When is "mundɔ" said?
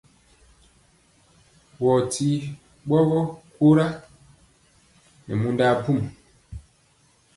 5.41-5.63